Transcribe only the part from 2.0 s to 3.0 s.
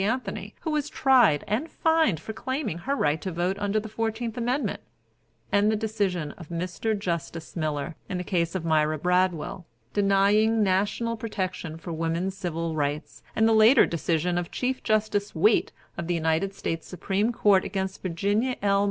for claiming her